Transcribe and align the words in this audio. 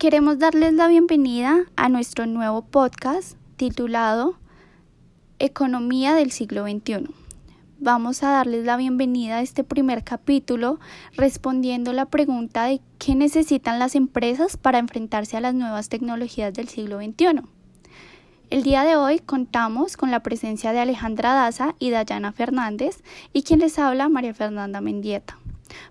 Queremos 0.00 0.38
darles 0.38 0.72
la 0.72 0.88
bienvenida 0.88 1.66
a 1.76 1.90
nuestro 1.90 2.24
nuevo 2.24 2.62
podcast 2.62 3.36
titulado 3.56 4.38
Economía 5.38 6.14
del 6.14 6.30
siglo 6.30 6.62
XXI. 6.62 7.04
Vamos 7.80 8.22
a 8.22 8.30
darles 8.30 8.64
la 8.64 8.78
bienvenida 8.78 9.36
a 9.36 9.42
este 9.42 9.62
primer 9.62 10.02
capítulo 10.02 10.80
respondiendo 11.18 11.92
la 11.92 12.06
pregunta 12.06 12.64
de 12.64 12.80
qué 12.98 13.14
necesitan 13.14 13.78
las 13.78 13.94
empresas 13.94 14.56
para 14.56 14.78
enfrentarse 14.78 15.36
a 15.36 15.42
las 15.42 15.52
nuevas 15.52 15.90
tecnologías 15.90 16.54
del 16.54 16.68
siglo 16.68 16.96
XXI. 16.96 17.42
El 18.48 18.62
día 18.62 18.84
de 18.84 18.96
hoy 18.96 19.18
contamos 19.18 19.98
con 19.98 20.10
la 20.10 20.22
presencia 20.22 20.72
de 20.72 20.80
Alejandra 20.80 21.34
Daza 21.34 21.74
y 21.78 21.90
Dayana 21.90 22.32
Fernández 22.32 23.02
y 23.34 23.42
quien 23.42 23.60
les 23.60 23.78
habla 23.78 24.08
María 24.08 24.32
Fernanda 24.32 24.80
Mendieta 24.80 25.39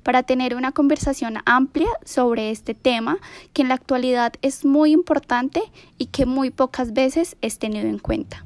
para 0.03 0.23
tener 0.23 0.55
una 0.55 0.71
conversación 0.71 1.37
amplia 1.45 1.89
sobre 2.05 2.51
este 2.51 2.73
tema 2.73 3.17
que 3.53 3.61
en 3.61 3.69
la 3.69 3.75
actualidad 3.75 4.33
es 4.41 4.65
muy 4.65 4.91
importante 4.91 5.61
y 5.97 6.07
que 6.07 6.25
muy 6.25 6.49
pocas 6.49 6.93
veces 6.93 7.37
es 7.41 7.59
tenido 7.59 7.87
en 7.87 7.99
cuenta. 7.99 8.45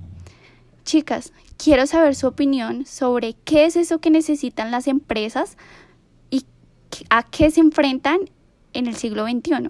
Chicas, 0.83 1.31
quiero 1.57 1.87
saber 1.87 2.15
su 2.15 2.27
opinión 2.27 2.85
sobre 2.85 3.33
qué 3.33 3.65
es 3.65 3.75
eso 3.75 3.99
que 3.99 4.09
necesitan 4.09 4.71
las 4.71 4.87
empresas 4.87 5.57
y 6.29 6.45
a 7.09 7.23
qué 7.23 7.51
se 7.51 7.61
enfrentan 7.61 8.19
en 8.73 8.87
el 8.87 8.95
siglo 8.95 9.25
XXI. 9.25 9.69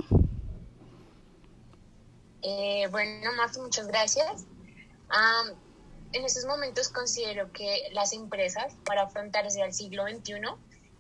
Eh, 2.42 2.88
bueno, 2.92 3.32
Marta, 3.38 3.62
muchas 3.62 3.88
gracias. 3.88 4.46
en 6.12 6.26
estos 6.26 6.46
momentos 6.46 6.90
considero 6.90 7.52
que 7.52 7.90
las 7.94 8.14
empresas, 8.14 8.74
para 8.86 9.04
afrontarse 9.04 9.62
al 9.62 9.74
siglo 9.74 10.04
XXI, 10.08 10.42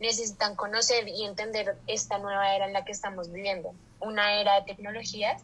necesitan 0.03 0.55
conocer 0.55 1.07
y 1.07 1.23
entender 1.23 1.77
esta 1.87 2.17
nueva 2.17 2.53
era 2.53 2.67
en 2.67 2.73
la 2.73 2.83
que 2.83 2.91
estamos 2.91 3.31
viviendo, 3.31 3.73
una 4.01 4.39
era 4.39 4.59
de 4.59 4.65
tecnologías 4.65 5.41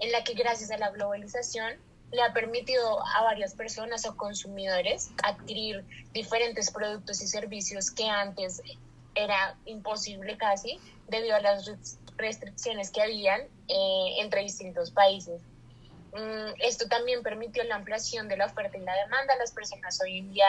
en 0.00 0.10
la 0.10 0.24
que 0.24 0.34
gracias 0.34 0.72
a 0.72 0.76
la 0.76 0.90
globalización 0.90 1.74
le 2.10 2.20
ha 2.20 2.32
permitido 2.32 3.00
a 3.06 3.22
varias 3.22 3.54
personas 3.54 4.04
o 4.04 4.16
consumidores 4.16 5.10
adquirir 5.22 5.84
diferentes 6.12 6.72
productos 6.72 7.22
y 7.22 7.28
servicios 7.28 7.92
que 7.92 8.08
antes 8.08 8.60
era 9.14 9.56
imposible 9.66 10.36
casi 10.36 10.80
debido 11.06 11.36
a 11.36 11.40
las 11.40 11.70
restricciones 12.16 12.90
que 12.90 13.02
habían 13.02 13.42
eh, 13.68 14.16
entre 14.18 14.42
distintos 14.42 14.90
países. 14.90 15.40
Mm, 16.12 16.60
esto 16.60 16.88
también 16.88 17.22
permitió 17.22 17.62
la 17.64 17.76
ampliación 17.76 18.26
de 18.26 18.36
la 18.36 18.46
oferta 18.46 18.76
y 18.76 18.80
la 18.80 18.96
demanda. 18.96 19.36
Las 19.36 19.52
personas 19.52 20.00
hoy 20.02 20.18
en 20.18 20.32
día 20.32 20.46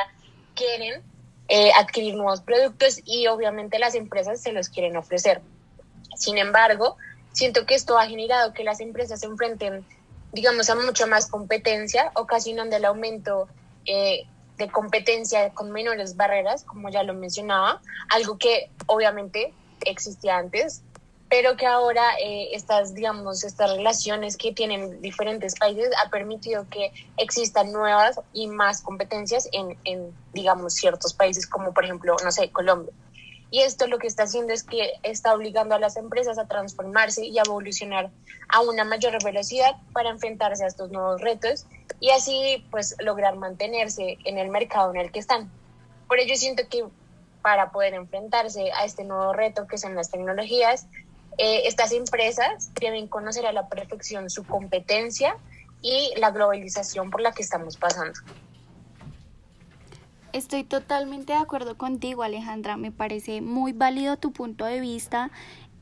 quieren 0.55 1.03
eh, 1.49 1.71
adquirir 1.77 2.15
nuevos 2.15 2.41
productos 2.41 3.01
y 3.05 3.27
obviamente 3.27 3.79
las 3.79 3.95
empresas 3.95 4.41
se 4.41 4.51
los 4.51 4.69
quieren 4.69 4.95
ofrecer. 4.97 5.41
Sin 6.15 6.37
embargo, 6.37 6.97
siento 7.31 7.65
que 7.65 7.75
esto 7.75 7.97
ha 7.97 8.07
generado 8.07 8.53
que 8.53 8.63
las 8.63 8.79
empresas 8.79 9.19
se 9.19 9.25
enfrenten, 9.25 9.85
digamos, 10.31 10.69
a 10.69 10.75
mucha 10.75 11.05
más 11.05 11.27
competencia, 11.27 12.11
ocasionando 12.15 12.75
el 12.75 12.85
aumento 12.85 13.47
eh, 13.85 14.25
de 14.57 14.69
competencia 14.69 15.49
con 15.49 15.71
menores 15.71 16.15
barreras, 16.15 16.63
como 16.63 16.89
ya 16.89 17.03
lo 17.03 17.13
mencionaba, 17.13 17.81
algo 18.09 18.37
que 18.37 18.69
obviamente 18.85 19.53
existía 19.85 20.37
antes, 20.37 20.83
pero 21.33 21.57
que 21.57 21.65
ahora 21.65 22.11
eh, 22.23 22.49
estas, 22.53 22.93
digamos, 22.93 23.43
estas 23.43 23.75
relaciones 23.75 24.37
que 24.37 24.53
tienen 24.53 25.01
diferentes 25.01 25.55
países 25.55 25.89
ha 26.05 26.11
permitido 26.11 26.67
que 26.69 26.91
existan 27.17 27.71
nuevas 27.71 28.21
y 28.33 28.45
más 28.45 28.83
competencias 28.83 29.49
en, 29.51 29.75
en, 29.83 30.15
digamos, 30.33 30.75
ciertos 30.75 31.15
países 31.15 31.47
como 31.47 31.73
por 31.73 31.85
ejemplo, 31.85 32.15
no 32.23 32.31
sé, 32.31 32.51
Colombia. 32.51 32.93
Y 33.49 33.61
esto 33.61 33.87
lo 33.87 33.97
que 33.97 34.05
está 34.05 34.23
haciendo 34.23 34.53
es 34.53 34.61
que 34.61 34.91
está 35.01 35.33
obligando 35.33 35.73
a 35.73 35.79
las 35.79 35.97
empresas 35.97 36.37
a 36.37 36.45
transformarse 36.45 37.25
y 37.25 37.39
a 37.39 37.43
evolucionar 37.43 38.11
a 38.49 38.61
una 38.61 38.83
mayor 38.83 39.17
velocidad 39.23 39.71
para 39.91 40.11
enfrentarse 40.11 40.63
a 40.63 40.67
estos 40.67 40.91
nuevos 40.91 41.19
retos 41.19 41.65
y 41.99 42.11
así 42.11 42.63
pues 42.69 42.95
lograr 42.99 43.37
mantenerse 43.37 44.19
en 44.25 44.37
el 44.37 44.49
mercado 44.49 44.91
en 44.91 44.97
el 44.97 45.11
que 45.11 45.17
están. 45.17 45.49
Por 46.07 46.19
ello 46.19 46.35
siento 46.35 46.61
que 46.69 46.85
para 47.41 47.71
poder 47.71 47.95
enfrentarse 47.95 48.71
a 48.71 48.85
este 48.85 49.03
nuevo 49.03 49.33
reto 49.33 49.65
que 49.67 49.79
son 49.79 49.95
las 49.95 50.11
tecnologías, 50.11 50.87
eh, 51.37 51.63
estas 51.65 51.91
empresas 51.91 52.69
deben 52.79 53.07
conocer 53.07 53.45
a 53.45 53.51
la 53.51 53.67
perfección 53.67 54.29
su 54.29 54.43
competencia 54.43 55.35
y 55.81 56.11
la 56.17 56.31
globalización 56.31 57.09
por 57.09 57.21
la 57.21 57.33
que 57.33 57.43
estamos 57.43 57.77
pasando. 57.77 58.19
Estoy 60.33 60.63
totalmente 60.63 61.33
de 61.33 61.39
acuerdo 61.39 61.77
contigo, 61.77 62.23
Alejandra. 62.23 62.75
Me 62.75 62.91
parece 62.91 63.41
muy 63.41 63.71
válido 63.71 64.17
tu 64.17 64.31
punto 64.31 64.65
de 64.65 64.79
vista 64.79 65.29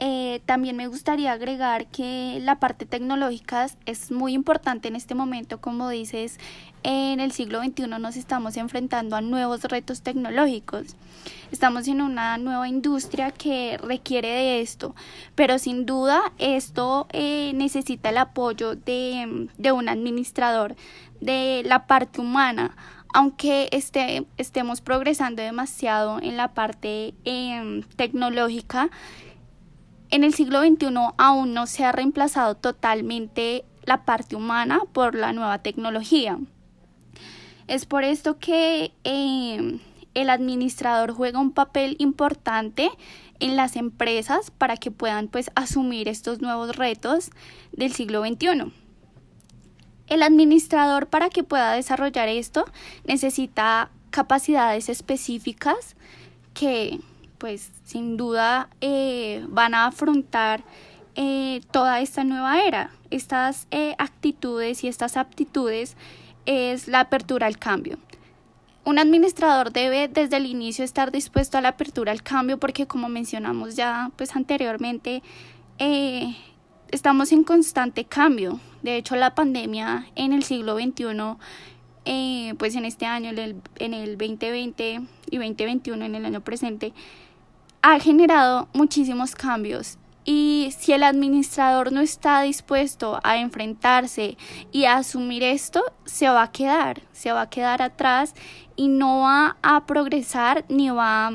eh, 0.03 0.41
también 0.47 0.75
me 0.75 0.87
gustaría 0.87 1.31
agregar 1.31 1.85
que 1.85 2.39
la 2.41 2.59
parte 2.59 2.87
tecnológica 2.87 3.67
es 3.85 4.09
muy 4.09 4.33
importante 4.33 4.87
en 4.87 4.95
este 4.95 5.13
momento, 5.13 5.61
como 5.61 5.89
dices, 5.89 6.39
en 6.81 7.19
el 7.19 7.31
siglo 7.31 7.63
XXI 7.63 7.85
nos 7.99 8.15
estamos 8.15 8.57
enfrentando 8.57 9.15
a 9.15 9.21
nuevos 9.21 9.63
retos 9.65 10.01
tecnológicos. 10.01 10.95
Estamos 11.51 11.87
en 11.87 12.01
una 12.01 12.39
nueva 12.39 12.67
industria 12.67 13.29
que 13.29 13.77
requiere 13.77 14.29
de 14.29 14.61
esto, 14.61 14.95
pero 15.35 15.59
sin 15.59 15.85
duda 15.85 16.33
esto 16.39 17.05
eh, 17.11 17.51
necesita 17.53 18.09
el 18.09 18.17
apoyo 18.17 18.75
de, 18.75 19.49
de, 19.59 19.71
un 19.71 19.87
administrador 19.87 20.75
de 21.19 21.61
la 21.63 21.85
parte 21.85 22.21
humana. 22.21 22.75
Aunque 23.13 23.69
este, 23.71 24.25
estemos 24.37 24.81
progresando 24.81 25.43
demasiado 25.43 26.19
en 26.19 26.37
la 26.37 26.47
parte 26.55 27.13
eh, 27.23 27.83
tecnológica, 27.97 28.89
en 30.11 30.23
el 30.23 30.33
siglo 30.33 30.61
XXI 30.61 30.87
aún 31.17 31.53
no 31.53 31.65
se 31.67 31.85
ha 31.85 31.91
reemplazado 31.91 32.55
totalmente 32.55 33.65
la 33.85 34.03
parte 34.03 34.35
humana 34.35 34.81
por 34.91 35.15
la 35.15 35.33
nueva 35.33 35.59
tecnología. 35.59 36.37
Es 37.67 37.85
por 37.85 38.03
esto 38.03 38.37
que 38.37 38.91
eh, 39.05 39.79
el 40.13 40.29
administrador 40.29 41.13
juega 41.13 41.39
un 41.39 41.53
papel 41.53 41.95
importante 41.99 42.91
en 43.39 43.55
las 43.55 43.75
empresas 43.77 44.51
para 44.51 44.77
que 44.77 44.91
puedan 44.91 45.29
pues 45.29 45.49
asumir 45.55 46.09
estos 46.09 46.41
nuevos 46.41 46.75
retos 46.75 47.31
del 47.71 47.93
siglo 47.93 48.23
XXI. 48.25 48.71
El 50.07 50.23
administrador 50.23 51.07
para 51.07 51.29
que 51.29 51.43
pueda 51.43 51.71
desarrollar 51.71 52.27
esto 52.27 52.65
necesita 53.05 53.89
capacidades 54.09 54.89
específicas 54.89 55.95
que 56.53 56.99
pues 57.41 57.71
sin 57.85 58.17
duda 58.17 58.69
eh, 58.81 59.43
van 59.49 59.73
a 59.73 59.87
afrontar 59.87 60.63
eh, 61.15 61.61
toda 61.71 61.99
esta 61.99 62.23
nueva 62.23 62.61
era. 62.61 62.91
Estas 63.09 63.67
eh, 63.71 63.95
actitudes 63.97 64.83
y 64.83 64.87
estas 64.87 65.17
aptitudes 65.17 65.97
es 66.45 66.87
la 66.87 66.99
apertura 66.99 67.47
al 67.47 67.57
cambio. 67.57 67.97
Un 68.85 68.99
administrador 68.99 69.73
debe 69.73 70.07
desde 70.07 70.37
el 70.37 70.45
inicio 70.45 70.85
estar 70.85 71.11
dispuesto 71.11 71.57
a 71.57 71.61
la 71.61 71.69
apertura 71.69 72.11
al 72.11 72.21
cambio 72.21 72.59
porque 72.59 72.85
como 72.85 73.09
mencionamos 73.09 73.75
ya 73.75 74.11
pues 74.17 74.35
anteriormente 74.35 75.23
estamos 76.91 77.31
en 77.31 77.43
constante 77.43 78.05
cambio. 78.05 78.59
De 78.83 78.97
hecho 78.97 79.15
la 79.15 79.33
pandemia 79.33 80.05
en 80.15 80.33
el 80.33 80.43
siglo 80.43 80.75
XXI 80.75 81.37
pues 82.57 82.75
en 82.75 82.85
este 82.85 83.05
año, 83.05 83.29
en 83.29 83.37
el, 83.37 83.55
en 83.77 83.93
el 83.93 84.17
2020 84.17 85.01
y 85.29 85.37
2021, 85.37 86.05
en 86.05 86.15
el 86.15 86.25
año 86.25 86.41
presente, 86.41 86.93
ha 87.81 87.99
generado 87.99 88.67
muchísimos 88.73 89.35
cambios 89.35 89.97
y 90.23 90.73
si 90.77 90.93
el 90.93 91.03
administrador 91.03 91.91
no 91.91 91.99
está 92.01 92.41
dispuesto 92.41 93.19
a 93.23 93.37
enfrentarse 93.37 94.37
y 94.71 94.85
a 94.85 94.97
asumir 94.97 95.43
esto, 95.43 95.83
se 96.05 96.29
va 96.29 96.43
a 96.43 96.51
quedar, 96.51 97.01
se 97.11 97.31
va 97.31 97.41
a 97.41 97.49
quedar 97.49 97.81
atrás 97.81 98.35
y 98.75 98.87
no 98.87 99.21
va 99.21 99.57
a 99.63 99.85
progresar 99.87 100.63
ni 100.69 100.91
va 100.91 101.31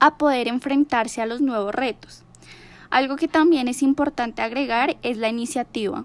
a 0.00 0.16
poder 0.16 0.48
enfrentarse 0.48 1.20
a 1.20 1.26
los 1.26 1.42
nuevos 1.42 1.74
retos. 1.74 2.24
Algo 2.88 3.16
que 3.16 3.28
también 3.28 3.68
es 3.68 3.82
importante 3.82 4.42
agregar 4.42 4.96
es 5.02 5.16
la 5.16 5.28
iniciativa. 5.28 6.04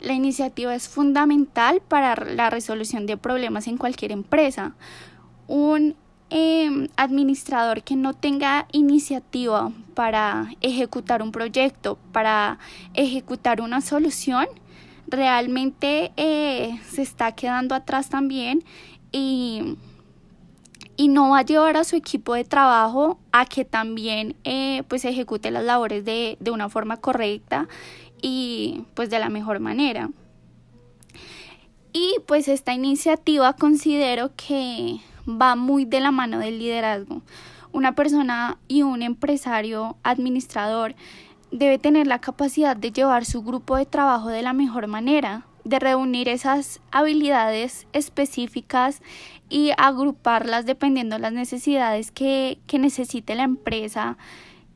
La 0.00 0.12
iniciativa 0.12 0.74
es 0.74 0.88
fundamental 0.88 1.80
para 1.86 2.14
la 2.14 2.50
resolución 2.50 3.06
de 3.06 3.16
problemas 3.16 3.66
en 3.66 3.76
cualquier 3.76 4.12
empresa. 4.12 4.74
Un 5.48 5.96
Em, 6.30 6.88
administrador 6.96 7.82
que 7.82 7.96
no 7.96 8.12
tenga 8.12 8.66
iniciativa 8.72 9.72
para 9.94 10.50
ejecutar 10.60 11.22
un 11.22 11.32
proyecto, 11.32 11.96
para 12.12 12.58
ejecutar 12.92 13.62
una 13.62 13.80
solución, 13.80 14.46
realmente 15.06 16.12
eh, 16.18 16.78
se 16.86 17.00
está 17.00 17.32
quedando 17.32 17.74
atrás 17.74 18.10
también 18.10 18.62
y, 19.10 19.78
y, 20.98 21.08
no 21.08 21.30
va 21.30 21.38
a 21.38 21.44
llevar 21.46 21.78
a 21.78 21.84
su 21.84 21.96
equipo 21.96 22.34
de 22.34 22.44
trabajo 22.44 23.18
a 23.32 23.46
que 23.46 23.64
también 23.64 24.36
eh, 24.44 24.82
pues 24.86 25.06
ejecute 25.06 25.50
las 25.50 25.64
labores 25.64 26.04
de, 26.04 26.36
de 26.40 26.50
una 26.50 26.68
forma 26.68 26.98
correcta 26.98 27.68
y 28.20 28.84
pues 28.92 29.08
de 29.08 29.18
la 29.18 29.30
mejor 29.30 29.60
manera. 29.60 30.10
Y 31.94 32.16
pues 32.26 32.48
esta 32.48 32.74
iniciativa 32.74 33.54
considero 33.54 34.30
que 34.36 35.00
va 35.28 35.56
muy 35.56 35.84
de 35.84 36.00
la 36.00 36.10
mano 36.10 36.38
del 36.38 36.58
liderazgo. 36.58 37.22
Una 37.72 37.92
persona 37.94 38.58
y 38.66 38.82
un 38.82 39.02
empresario 39.02 39.96
administrador 40.02 40.94
debe 41.50 41.78
tener 41.78 42.06
la 42.06 42.20
capacidad 42.20 42.76
de 42.76 42.92
llevar 42.92 43.24
su 43.24 43.42
grupo 43.42 43.76
de 43.76 43.86
trabajo 43.86 44.28
de 44.28 44.42
la 44.42 44.52
mejor 44.52 44.86
manera, 44.86 45.46
de 45.64 45.78
reunir 45.78 46.28
esas 46.28 46.80
habilidades 46.90 47.86
específicas 47.92 49.02
y 49.50 49.72
agruparlas 49.76 50.66
dependiendo 50.66 51.16
de 51.16 51.22
las 51.22 51.32
necesidades 51.32 52.10
que, 52.10 52.58
que 52.66 52.78
necesite 52.78 53.34
la 53.34 53.44
empresa 53.44 54.16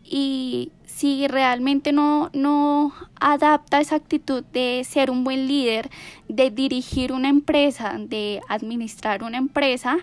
y 0.04 0.72
si 0.84 1.26
realmente 1.26 1.92
no, 1.92 2.30
no 2.34 2.92
adapta 3.18 3.80
esa 3.80 3.96
actitud 3.96 4.44
de 4.52 4.82
ser 4.84 5.10
un 5.10 5.24
buen 5.24 5.46
líder, 5.46 5.90
de 6.28 6.50
dirigir 6.50 7.12
una 7.12 7.28
empresa, 7.28 7.96
de 7.98 8.40
administrar 8.48 9.22
una 9.22 9.38
empresa, 9.38 9.98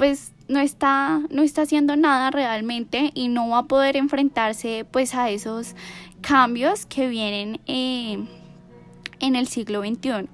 pues 0.00 0.32
no 0.48 0.60
está, 0.60 1.20
no 1.28 1.42
está 1.42 1.60
haciendo 1.60 1.94
nada 1.94 2.30
realmente 2.30 3.10
y 3.12 3.28
no 3.28 3.50
va 3.50 3.58
a 3.58 3.62
poder 3.64 3.98
enfrentarse 3.98 4.86
pues 4.90 5.14
a 5.14 5.28
esos 5.28 5.74
cambios 6.22 6.86
que 6.86 7.06
vienen 7.06 7.60
eh, 7.66 8.26
en 9.18 9.36
el 9.36 9.46
siglo 9.46 9.82
XXI. 9.82 10.26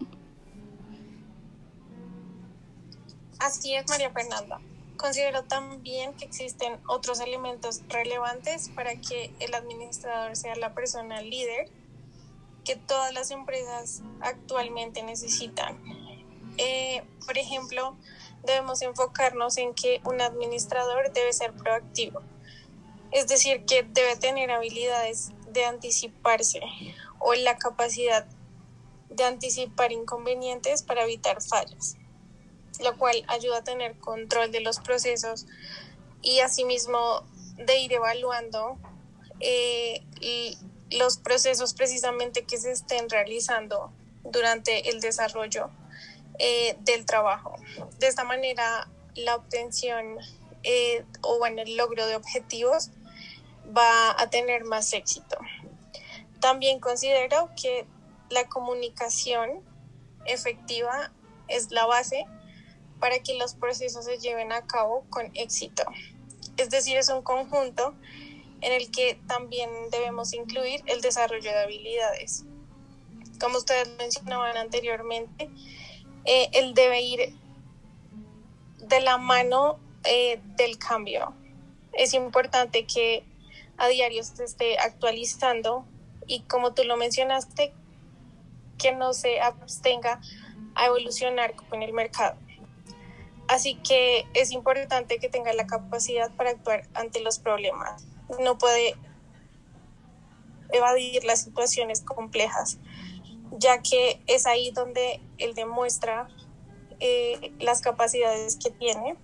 Así 3.41 3.75
es, 3.75 3.85
María 3.89 4.11
Fernanda. 4.11 4.61
Considero 4.97 5.43
también 5.43 6.15
que 6.15 6.27
existen 6.27 6.79
otros 6.87 7.19
elementos 7.19 7.81
relevantes 7.89 8.69
para 8.69 8.95
que 8.95 9.33
el 9.41 9.53
administrador 9.53 10.37
sea 10.37 10.55
la 10.55 10.75
persona 10.75 11.23
líder 11.23 11.69
que 12.65 12.77
todas 12.77 13.13
las 13.13 13.33
empresas 13.33 14.05
actualmente 14.21 15.03
necesitan. 15.03 15.77
Eh, 16.57 17.03
por 17.27 17.37
ejemplo, 17.37 17.97
debemos 18.47 18.83
enfocarnos 18.83 19.57
en 19.59 19.75
que 19.75 20.01
un 20.05 20.21
administrador 20.21 21.13
debe 21.13 21.33
ser 21.33 21.53
proactivo, 21.53 22.23
es 23.13 23.29
decir, 23.29 23.65
que 23.65 23.83
debe 23.83 24.17
tener 24.17 24.51
habilidades 24.51 25.31
de 25.51 25.65
anticiparse 25.65 26.61
o 27.19 27.35
la 27.35 27.59
capacidad 27.59 28.27
de 29.11 29.25
anticipar 29.25 29.93
inconvenientes 29.93 30.83
para 30.83 31.05
evitar 31.05 31.43
fallas 31.43 31.97
lo 32.81 32.97
cual 32.97 33.25
ayuda 33.29 33.59
a 33.59 33.65
tener 33.65 33.99
control 33.99 34.53
de 34.53 34.61
los 34.61 34.79
procesos 34.81 35.47
y 36.23 36.41
asimismo 36.41 37.25
de 37.57 37.79
ir 37.79 37.93
evaluando 37.93 38.79
eh, 39.41 40.03
los 40.91 41.19
procesos 41.19 41.75
precisamente 41.75 42.45
que 42.45 42.59
se 42.59 42.73
estén 42.73 43.09
realizando 43.09 43.93
durante 44.25 44.91
el 44.91 45.01
desarrollo 45.01 45.71
eh, 46.39 46.77
del 46.81 47.07
trabajo. 47.07 47.57
De 47.99 48.07
esta 48.07 48.25
manera, 48.25 48.89
la 49.15 49.37
obtención 49.37 50.19
eh, 50.69 51.05
o 51.23 51.39
bueno, 51.39 51.63
el 51.63 51.77
logro 51.77 52.07
de 52.07 52.17
objetivos 52.17 52.91
va 53.77 54.21
a 54.21 54.29
tener 54.31 54.65
más 54.65 54.93
éxito. 54.93 55.39
También 56.41 56.81
considero 56.81 57.51
que 57.61 57.87
la 58.31 58.49
comunicación 58.49 59.63
efectiva 60.27 61.13
es 61.47 61.71
la 61.71 61.87
base 61.87 62.27
para 62.99 63.21
que 63.21 63.35
los 63.35 63.55
procesos 63.55 64.07
se 64.07 64.19
lleven 64.19 64.51
a 64.51 64.67
cabo 64.67 65.05
con 65.09 65.31
éxito. 65.35 65.85
Es 66.57 66.71
decir, 66.71 66.97
es 66.97 67.11
un 67.11 67.23
conjunto 67.23 67.95
en 68.61 68.73
el 68.73 68.91
que 68.91 69.21
también 69.29 69.71
debemos 69.93 70.33
incluir 70.33 70.83
el 70.87 71.01
desarrollo 71.01 71.51
de 71.51 71.59
habilidades. 71.59 72.45
Como 73.39 73.59
ustedes 73.59 73.89
mencionaban 73.99 74.57
anteriormente, 74.57 75.49
eh, 76.27 76.51
él 76.53 76.75
debe 76.75 77.01
ir 77.01 77.35
de 78.79 79.01
la 79.01 79.19
mano 79.19 79.79
eh, 80.05 80.41
del 80.57 80.79
cambio. 80.79 81.35
Es 81.93 82.15
importante 82.15 82.87
que 82.87 83.25
a 83.79 83.89
diario 83.89 84.23
se 84.23 84.45
esté 84.45 84.79
actualizando 84.79 85.85
y 86.27 86.41
como 86.43 86.75
tú 86.75 86.85
lo 86.85 86.97
mencionaste, 86.97 87.73
que 88.79 88.93
no 88.93 89.13
se 89.15 89.41
abstenga 89.41 90.21
a 90.75 90.87
evolucionar 90.87 91.55
con 91.55 91.83
el 91.83 91.93
mercado. 91.93 92.37
Así 93.49 93.77
que 93.77 94.27
es 94.35 94.51
importante 94.51 95.19
que 95.19 95.29
tenga 95.29 95.53
la 95.53 95.67
capacidad 95.67 96.31
para 96.33 96.51
actuar 96.51 96.89
ante 96.95 97.21
los 97.21 97.39
problemas. 97.39 98.05
No 98.41 98.59
puede 98.59 98.97
evadir 100.73 101.25
las 101.25 101.43
situaciones 101.43 102.01
complejas, 102.01 102.79
ya 103.53 103.83
que 103.83 104.21
es 104.27 104.47
ahí 104.47 104.71
donde 104.71 105.21
él 105.39 105.55
demuestra 105.55 106.29
eh, 107.01 107.53
las 107.61 107.81
capacidades 107.81 108.57
que 108.57 108.71
tiene 108.71 109.17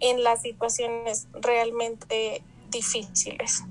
en 0.00 0.22
las 0.22 0.42
situaciones 0.42 1.28
realmente 1.34 2.42
difíciles. 2.70 3.64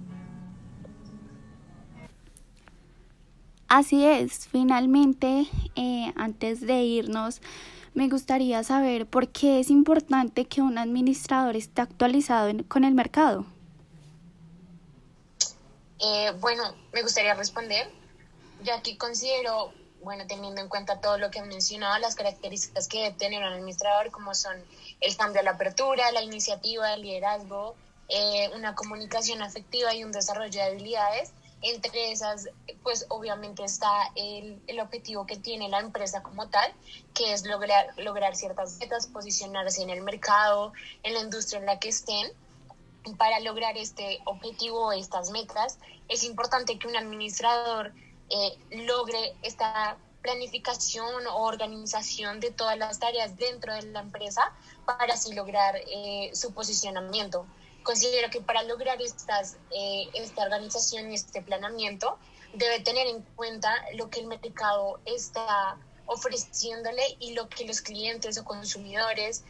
Así 3.68 4.04
es, 4.04 4.48
finalmente, 4.48 5.48
eh, 5.76 6.12
antes 6.16 6.62
de 6.62 6.82
irnos, 6.84 7.40
me 7.94 8.10
gustaría 8.10 8.64
saber 8.64 9.06
por 9.06 9.30
qué 9.30 9.60
es 9.60 9.70
importante 9.70 10.46
que 10.46 10.62
un 10.62 10.78
administrador 10.78 11.56
esté 11.56 11.82
actualizado 11.82 12.52
con 12.68 12.84
el 12.84 12.96
mercado. 12.96 13.46
Eh, 16.00 16.32
bueno, 16.40 16.64
me 16.94 17.04
gustaría 17.04 17.34
responder, 17.36 17.92
ya 18.64 18.82
que 18.82 18.98
considero, 18.98 19.74
bueno, 20.04 20.26
teniendo 20.28 20.62
en 20.62 20.70
cuenta 20.70 21.02
todo 21.02 21.18
lo 21.18 21.32
que 21.32 21.40
he 21.40 21.44
mencionado, 21.44 21.98
las 22.00 22.16
características 22.16 22.88
que 22.88 23.04
debe 23.04 23.16
tener 23.16 23.42
un 23.42 23.54
administrador, 23.54 24.12
como 24.12 24.34
son 24.36 24.56
el 25.02 25.16
cambio 25.18 25.42
a 25.42 25.44
la 25.44 25.52
apertura, 25.52 26.12
la 26.12 26.22
iniciativa, 26.22 26.94
el 26.94 27.02
liderazgo, 27.02 27.76
eh, 28.10 28.50
una 28.56 28.76
comunicación 28.76 29.42
afectiva 29.42 29.94
y 29.94 30.04
un 30.04 30.12
desarrollo 30.12 30.52
de 30.52 30.64
habilidades, 30.64 31.32
entre 31.62 32.12
esas, 32.12 32.50
pues 32.84 33.06
obviamente 33.10 33.64
está 33.64 34.12
el, 34.16 34.62
el, 34.68 34.80
objetivo 34.80 35.26
que 35.26 35.36
tiene 35.36 35.68
la 35.68 35.80
empresa 35.80 36.24
como 36.24 36.48
tal, 36.48 36.74
que 37.14 37.34
es 37.34 37.46
lograr, 37.46 37.88
lograr 37.98 38.36
ciertas 38.36 38.78
metas, 38.78 39.08
posicionarse 39.08 39.82
en 39.82 39.90
el 39.90 40.02
mercado, 40.02 40.72
en 41.04 41.14
la 41.14 41.20
industria 41.20 41.60
en 41.60 41.66
la 41.66 41.80
que 41.80 41.90
estén. 41.90 42.32
Para 43.18 43.40
lograr 43.42 43.78
este 43.78 44.20
objetivo, 44.26 44.92
estas 44.92 45.32
metas, 45.32 45.80
es 46.08 46.24
importante 46.24 46.78
que 46.80 46.88
un 46.88 46.96
administrador 46.96 47.94
eh, 48.30 48.58
logre 48.86 49.36
esta 49.42 49.98
planificación 50.22 51.26
o 51.28 51.44
organización 51.46 52.40
de 52.40 52.52
todas 52.52 52.78
las 52.78 53.00
tareas 53.00 53.38
dentro 53.38 53.74
de 53.74 53.84
la 53.84 54.02
empresa 54.02 54.54
para 54.86 55.14
así 55.14 55.34
lograr 55.34 55.78
eh, 55.78 56.30
su 56.34 56.54
posicionamiento 56.54 57.46
considero 57.84 58.30
que 58.30 58.42
para 58.42 58.62
lograr 58.64 59.02
estas, 59.02 59.58
eh, 59.72 60.10
esta 60.14 60.44
organización 60.44 61.12
y 61.12 61.16
este 61.16 61.42
planeamiento 61.42 62.18
debe 62.54 62.82
tener 62.82 63.08
en 63.08 63.22
cuenta 63.36 63.74
lo 63.96 64.10
que 64.10 64.20
el 64.20 64.28
mercado 64.28 65.00
está 65.06 65.78
ofreciéndole 66.06 67.02
y 67.20 67.34
lo 67.34 67.48
que 67.48 67.66
los 67.66 67.82
clientes 67.82 68.38
o 68.38 68.44
consumidores 68.44 69.44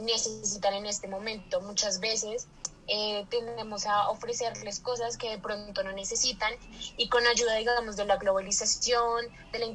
necesitan 0.00 0.72
en 0.72 0.86
este 0.86 1.06
momento. 1.06 1.60
Muchas 1.60 2.00
veces 2.00 2.46
eh, 2.86 3.26
tendemos 3.30 3.86
a 3.86 4.08
ofrecerles 4.08 4.80
cosas 4.80 5.16
que 5.16 5.30
de 5.30 5.38
pronto 5.38 5.82
no 5.82 5.92
necesitan 5.92 6.52
y 6.96 7.08
con 7.08 7.26
ayuda, 7.26 7.54
digamos, 7.54 7.96
de 7.96 8.04
la 8.04 8.16
globalización, 8.16 9.26
de 9.52 9.58
la 9.58 9.66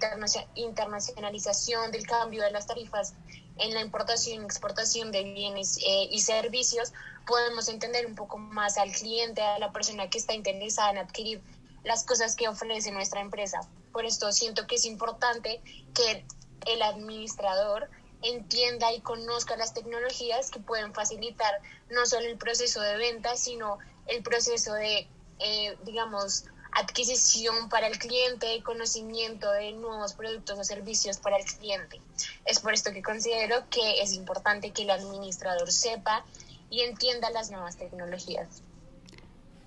internacionalización, 0.55 1.91
del 1.91 2.05
cambio 2.05 2.43
de 2.43 2.51
las 2.51 2.67
tarifas 2.67 3.13
en 3.57 3.73
la 3.73 3.81
importación 3.81 4.41
y 4.41 4.45
exportación 4.45 5.11
de 5.11 5.23
bienes 5.23 5.77
eh, 5.77 6.09
y 6.11 6.19
servicios, 6.19 6.93
podemos 7.25 7.69
entender 7.69 8.05
un 8.05 8.15
poco 8.15 8.37
más 8.37 8.77
al 8.77 8.91
cliente, 8.91 9.41
a 9.41 9.59
la 9.59 9.71
persona 9.71 10.09
que 10.09 10.17
está 10.17 10.33
interesada 10.33 10.91
en 10.91 10.97
adquirir 10.97 11.41
las 11.83 12.03
cosas 12.03 12.35
que 12.35 12.47
ofrece 12.47 12.91
nuestra 12.91 13.21
empresa. 13.21 13.61
Por 13.91 14.05
esto 14.05 14.31
siento 14.31 14.67
que 14.67 14.75
es 14.75 14.85
importante 14.85 15.61
que 15.93 16.25
el 16.65 16.81
administrador 16.81 17.89
entienda 18.25 18.93
y 18.93 19.01
conozca 19.01 19.55
las 19.57 19.73
tecnologías 19.73 20.51
que 20.51 20.59
pueden 20.59 20.93
facilitar 20.93 21.53
no 21.89 22.05
solo 22.05 22.27
el 22.27 22.37
proceso 22.37 22.81
de 22.81 22.97
venta, 22.97 23.35
sino 23.35 23.77
el 24.07 24.23
proceso 24.23 24.73
de, 24.73 25.07
eh, 25.39 25.77
digamos, 25.83 26.45
adquisición 26.71 27.69
para 27.69 27.87
el 27.87 27.97
cliente, 27.97 28.61
conocimiento 28.63 29.49
de 29.51 29.71
nuevos 29.71 30.13
productos 30.13 30.59
o 30.59 30.63
servicios 30.63 31.17
para 31.17 31.37
el 31.37 31.45
cliente. 31.45 32.01
Es 32.45 32.59
por 32.59 32.73
esto 32.73 32.91
que 32.91 33.01
considero 33.01 33.63
que 33.69 34.01
es 34.01 34.13
importante 34.13 34.71
que 34.71 34.83
el 34.83 34.89
administrador 34.89 35.71
sepa 35.71 36.25
y 36.69 36.81
entienda 36.81 37.29
las 37.29 37.49
nuevas 37.49 37.77
tecnologías. 37.77 38.61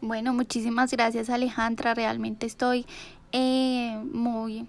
Bueno, 0.00 0.32
muchísimas 0.32 0.90
gracias 0.90 1.30
Alejandra, 1.30 1.94
realmente 1.94 2.46
estoy 2.46 2.86
eh, 3.32 3.98
muy 4.12 4.68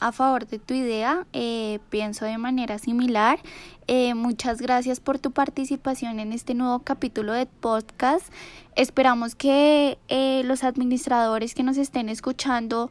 a 0.00 0.12
favor 0.12 0.46
de 0.46 0.58
tu 0.58 0.74
idea, 0.74 1.26
eh, 1.32 1.78
pienso 1.90 2.24
de 2.24 2.38
manera 2.38 2.78
similar. 2.78 3.38
Eh, 3.86 4.14
muchas 4.14 4.60
gracias 4.60 4.98
por 4.98 5.18
tu 5.18 5.30
participación 5.30 6.20
en 6.20 6.32
este 6.32 6.54
nuevo 6.54 6.80
capítulo 6.80 7.32
de 7.32 7.46
podcast. 7.46 8.26
Esperamos 8.76 9.34
que 9.34 9.98
eh, 10.08 10.42
los 10.44 10.64
administradores 10.64 11.54
que 11.54 11.62
nos 11.62 11.76
estén 11.76 12.08
escuchando 12.08 12.90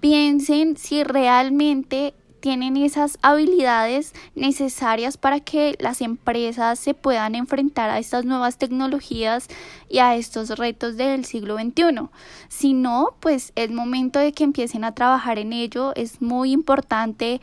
piensen 0.00 0.76
si 0.76 1.04
realmente 1.04 2.14
tienen 2.42 2.76
esas 2.76 3.18
habilidades 3.22 4.12
necesarias 4.34 5.16
para 5.16 5.38
que 5.38 5.76
las 5.78 6.00
empresas 6.00 6.78
se 6.78 6.92
puedan 6.92 7.36
enfrentar 7.36 7.88
a 7.88 8.00
estas 8.00 8.24
nuevas 8.24 8.58
tecnologías 8.58 9.46
y 9.88 10.00
a 10.00 10.16
estos 10.16 10.50
retos 10.58 10.96
del 10.96 11.24
siglo 11.24 11.56
XXI. 11.56 12.08
Si 12.48 12.74
no, 12.74 13.14
pues 13.20 13.52
es 13.54 13.70
momento 13.70 14.18
de 14.18 14.32
que 14.32 14.42
empiecen 14.42 14.82
a 14.82 14.92
trabajar 14.92 15.38
en 15.38 15.52
ello. 15.52 15.92
Es 15.94 16.20
muy 16.20 16.50
importante 16.50 17.40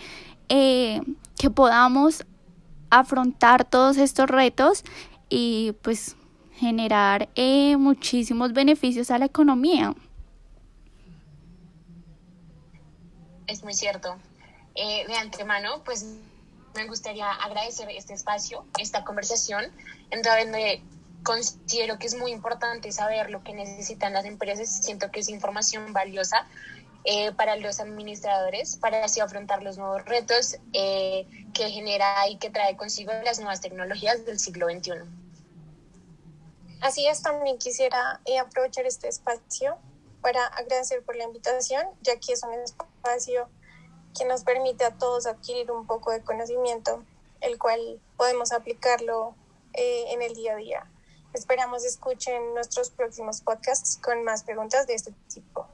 eh, 0.50 1.02
que 1.38 1.50
podamos 1.50 2.26
afrontar 2.90 3.64
todos 3.64 3.96
estos 3.96 4.30
retos 4.30 4.84
y 5.30 5.76
pues 5.82 6.18
generar 6.56 7.30
eh, 7.36 7.78
muchísimos 7.78 8.52
beneficios 8.52 9.12
a 9.12 9.18
la 9.18 9.26
economía. 9.26 9.96
Es 13.48 13.64
muy 13.64 13.74
cierto. 13.74 14.18
Eh, 14.76 15.06
de 15.08 15.16
antemano, 15.16 15.84
pues 15.84 16.06
me 16.76 16.88
gustaría 16.88 17.30
agradecer 17.32 17.90
este 17.90 18.14
espacio, 18.14 18.66
esta 18.78 19.04
conversación, 19.04 19.66
en 20.12 20.22
donde 20.22 20.82
considero 21.24 21.98
que 21.98 22.08
es 22.08 22.16
muy 22.16 22.32
importante 22.32 22.92
saber 22.92 23.30
lo 23.30 23.44
que 23.44 23.54
necesitan 23.54 24.14
las 24.14 24.26
empresas. 24.26 24.84
Siento 24.84 25.12
que 25.12 25.20
es 25.20 25.30
información 25.30 25.92
valiosa 25.92 26.48
eh, 27.04 27.32
para 27.34 27.56
los 27.58 27.80
administradores, 27.80 28.78
para 28.78 29.04
así 29.04 29.20
afrontar 29.20 29.64
los 29.64 29.78
nuevos 29.78 30.06
retos 30.06 30.58
que 30.72 31.70
genera 31.70 32.28
y 32.30 32.38
que 32.38 32.50
trae 32.50 32.78
consigo 32.78 33.12
las 33.24 33.40
nuevas 33.40 33.62
tecnologías 33.62 34.26
del 34.26 34.40
siglo 34.40 34.68
XXI. 34.70 35.20
Así 36.82 37.06
es, 37.08 37.22
también 37.22 37.58
quisiera 37.58 38.22
eh, 38.26 38.40
aprovechar 38.40 38.86
este 38.86 39.10
espacio 39.10 39.78
para 40.22 40.46
agradecer 40.46 41.04
por 41.04 41.16
la 41.16 41.26
invitación, 41.26 41.86
ya 42.02 42.18
que 42.20 42.34
es 42.34 42.44
un 42.44 42.54
espacio 42.54 43.50
que 44.20 44.26
nos 44.26 44.44
permite 44.44 44.84
a 44.84 44.92
todos 44.92 45.26
adquirir 45.26 45.72
un 45.72 45.88
poco 45.88 46.12
de 46.12 46.22
conocimiento, 46.22 47.02
el 47.40 47.58
cual 47.58 48.02
podemos 48.18 48.52
aplicarlo 48.52 49.34
eh, 49.74 50.12
en 50.12 50.22
el 50.22 50.36
día 50.36 50.54
a 50.54 50.56
día. 50.58 50.92
Esperamos 51.34 51.86
escuchen 51.86 52.54
nuestros 52.54 52.90
próximos 52.90 53.40
podcasts 53.40 53.98
con 54.04 54.26
más 54.26 54.44
preguntas 54.44 54.88
de 54.88 54.96
este 54.96 55.14
tipo. 55.34 55.69